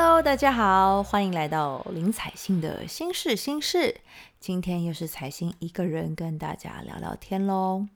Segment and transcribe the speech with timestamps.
[0.00, 4.00] Hello，大家好，欢迎来到林采信的心事心事。
[4.38, 7.88] 今天又是采欣一个人跟大家聊聊天喽。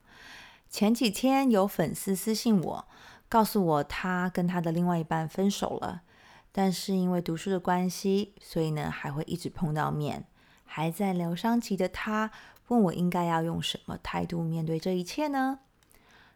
[0.69, 2.85] 前几天有粉丝私信我，
[3.29, 6.03] 告诉我他跟他的另外一半分手了，
[6.51, 10.25] 但是因为读书的关系，所以呢还会一直碰到面。
[10.65, 12.33] 还在疗伤期的他
[12.67, 15.61] 问我应该要用什么态度面对这一切呢？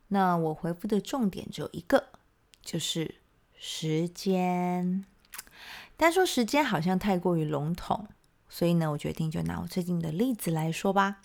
[0.07, 2.11] 那我回复的重点只有一个，
[2.63, 3.17] 就是
[3.59, 5.05] 时间。
[5.97, 8.07] 单说时间好像太过于笼统，
[8.49, 11.23] 所以呢，我决定就拿我最近的例子来说吧。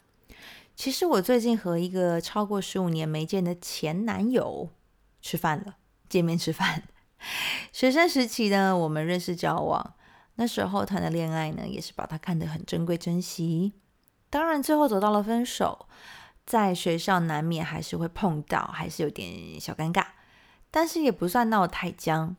[0.75, 4.69] 其实我最近和一个超过十五年没见的前男友
[5.21, 5.75] 吃饭了，
[6.07, 6.83] 见面吃饭。
[7.71, 9.93] 学生时期呢，我们认识交往，
[10.35, 13.73] 那时候谈的恋爱呢，也是把他看得很珍贵珍惜。
[14.29, 15.87] 当然，最后走到了分手，
[16.45, 20.05] 在学校难免还是会碰到，还是有点小尴尬，
[20.71, 22.37] 但是也不算闹得太僵。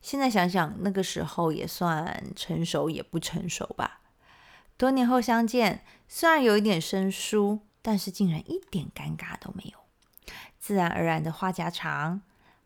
[0.00, 4.00] 现在想想，那个时候也算成熟，也不成熟吧。
[4.76, 9.78] 多年后相见，虽然有一点生疏，但是竟然一点尴尬都没有，
[10.58, 12.22] 自然而然的话家常，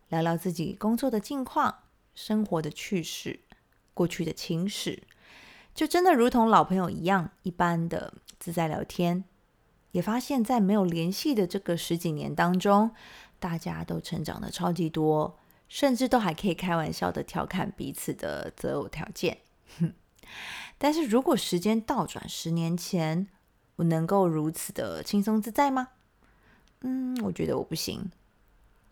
[0.09, 1.79] 聊聊自己工作的近况、
[2.15, 3.41] 生活的趣事、
[3.95, 5.03] 过去的情史，
[5.75, 9.25] 就真的如同老朋友一样，一般的自在聊天。
[9.93, 12.93] 也发现，在没有联系的这个十几年当中，
[13.39, 15.39] 大家都成长的超级多。
[15.73, 19.39] 甚至都还可以开玩笑的调侃彼此的择偶条件。
[20.77, 23.27] 但是如果时间倒转十年前，
[23.77, 25.89] 我能够如此的轻松自在吗？
[26.83, 28.11] 嗯，我觉得我不行，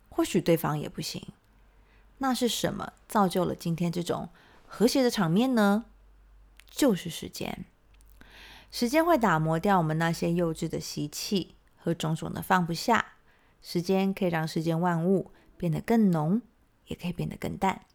[0.09, 1.21] 或许对方也不行。
[2.17, 4.29] 那是什么造就了今天这种
[4.65, 5.85] 和谐的场面呢？
[6.67, 7.63] 就是时间。
[8.71, 13.13] 时间会打磨掉我们那些幼稚的习气和种种的放不下。
[13.61, 16.41] 时间可以让世间万物变得更浓。
[16.91, 17.85] 也可以变得更淡。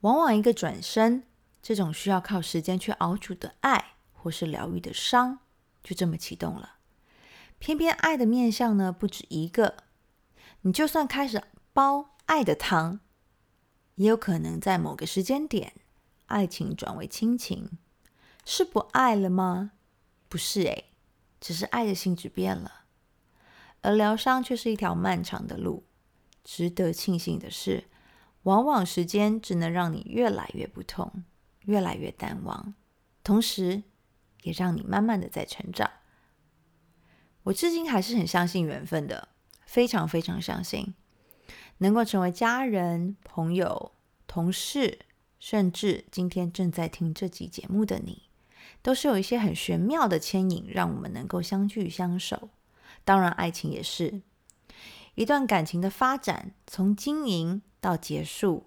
[0.00, 1.22] 往往一个转身，
[1.62, 5.38] 这种需要靠时间去熬煮的爱，或是疗愈的伤，
[5.82, 6.78] 就这么启动了。
[7.58, 9.84] 偏偏爱的面相呢，不止一个。
[10.62, 11.42] 你就算开始
[11.72, 13.00] 煲爱的汤，
[13.94, 15.72] 也有可能在某个时间点，
[16.26, 17.78] 爱情转为亲情。
[18.44, 19.72] 是不爱了吗？
[20.28, 20.90] 不是诶，
[21.40, 22.84] 只是爱的性质变了。
[23.80, 25.84] 而疗伤却是一条漫长的路。
[26.44, 27.84] 值得庆幸的是，
[28.42, 31.24] 往往时间只能让你越来越不痛，
[31.60, 32.74] 越来越淡忘，
[33.22, 33.82] 同时
[34.42, 35.90] 也让你慢慢的在成长。
[37.44, 39.28] 我至今还是很相信缘分的，
[39.64, 40.94] 非常非常相信，
[41.78, 43.92] 能够成为家人、朋友、
[44.26, 45.00] 同事，
[45.38, 48.30] 甚至今天正在听这集节目的你，
[48.82, 52.50] 都是有一些很玄妙的牵引，让我们能够相聚相守。
[53.04, 54.22] 当然，爱情也是。
[55.14, 58.66] 一段感情的发展，从经营到结束，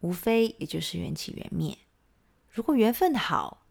[0.00, 1.78] 无非也就是缘起缘灭。
[2.50, 3.62] 如果缘分好，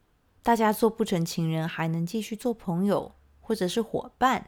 [0.42, 4.48] 大家做不成情人，还能继续做朋友或者是伙伴；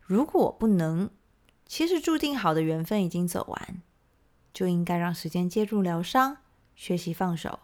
[0.00, 1.10] 如果不能，
[1.66, 3.82] 其实注定好的缘分已经走完，
[4.52, 6.38] 就应该让时间介入疗伤，
[6.76, 7.58] 学习放手，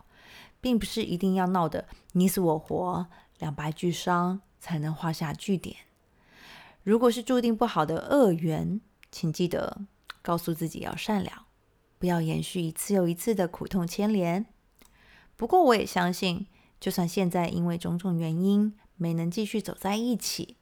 [0.60, 3.06] 并不是一定要闹得你死我活、
[3.38, 5.76] 两败俱伤才能画下句点。
[6.82, 9.82] 如果是注定不好的恶缘，请记得
[10.22, 11.46] 告诉自己要善良，
[11.98, 14.46] 不要延续一次又一次的苦痛牵连。
[15.36, 16.46] 不过，我也相信，
[16.78, 20.56] 就算现在因为种种原因没能继续走在一起，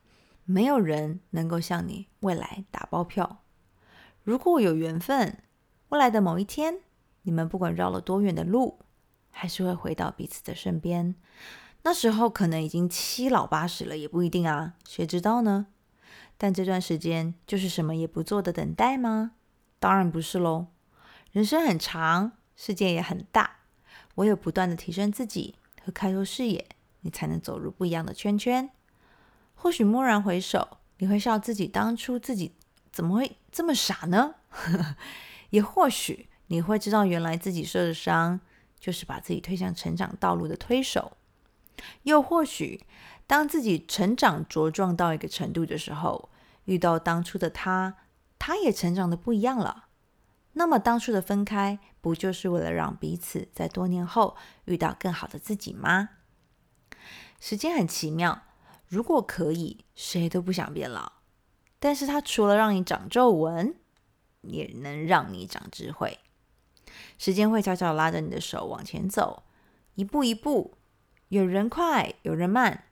[0.44, 3.39] 没有人能够向你未来打包票。
[4.22, 5.42] 如果有缘分，
[5.89, 6.80] 未来的某一天，
[7.22, 8.78] 你们不管绕了多远的路，
[9.30, 11.15] 还是会回到彼此的身边。
[11.83, 15.66] 那时候可能已经七老八十了，也不一定啊，谁知道呢？
[16.41, 19.33] 但这段时间就是什么也不做的等待吗？
[19.81, 20.69] 当然不是喽。
[21.33, 23.57] 人生很长，世界也很大，
[24.15, 26.65] 唯有不断的提升自己和开拓视野，
[27.01, 28.71] 你才能走入不一样的圈圈。
[29.57, 32.53] 或许蓦然回首，你会笑自己当初自己
[32.93, 34.37] 怎么会这么傻呢？
[35.51, 38.39] 也或许你会知道，原来自己受的伤，
[38.79, 41.17] 就是把自己推向成长道路的推手。
[42.05, 42.85] 又或许。
[43.28, 46.30] 当自己成长茁壮到一个程度的时候，
[46.65, 47.95] 遇到当初的他，
[48.39, 49.84] 他也成长的不一样了。
[50.54, 54.34] 那么当初的分开，不就是为了让彼此在多年后
[54.65, 56.09] 遇到更好的自己吗？
[57.39, 58.45] 时间很奇妙，
[58.89, 61.13] 如果可以，谁都不想变老。
[61.78, 63.75] 但是它除了让你长皱纹，
[64.41, 66.19] 也能让你长智慧。
[67.19, 69.42] 时间会悄悄拉着你的手往前走，
[69.97, 70.78] 一步一步，
[71.28, 72.86] 有人快，有人慢，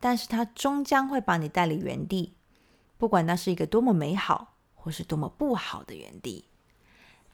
[0.00, 2.34] 但是它终将会把你带离原地。
[2.96, 6.46] 不管那是一个多么美好，或是多么不好的原地。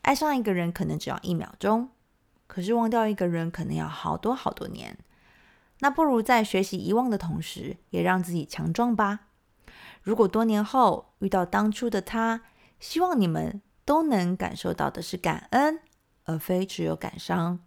[0.02, 1.88] 爱上一个人可能只要一秒钟，
[2.46, 4.98] 可是忘掉一个人可能要好多好多年。
[5.80, 9.28] 那不如在学习遗忘的同时，也让自己强壮吧。
[10.02, 12.42] 如果多年后遇到当初的他，
[12.78, 15.80] 希望你们都能感受到的是感恩，
[16.24, 17.60] 而非只有感伤。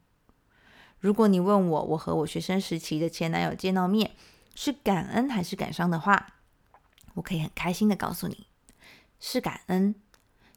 [0.99, 4.11] 如果你问我，我和我学生时期的前男友见到面
[4.59, 6.33] 是感恩还是感伤的话，
[7.13, 8.47] 我可以很开心的告诉你，
[9.19, 9.93] 是感恩，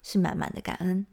[0.02, 1.06] 是满满的感恩。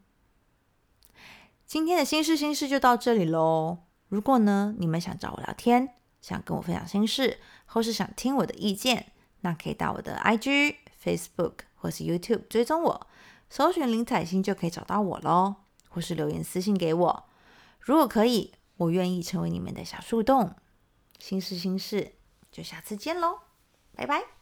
[1.66, 3.80] 今天的心事心事就到这里喽。
[4.08, 9.12] 如果呢，你们想找我聊天，想跟我分享心事，或是想听我的意见，
[9.42, 13.06] 那可以到我的 IG、Facebook 或是 YouTube 追踪我，
[13.50, 15.56] 搜寻林彩欣就可以找到我喽。
[15.90, 17.24] 或是留言私信给我，
[17.80, 20.54] 如果可以，我愿意成为你们的小树洞。
[21.18, 22.12] 心事心事，
[22.50, 23.40] 就下次见喽，
[23.94, 24.37] 拜拜。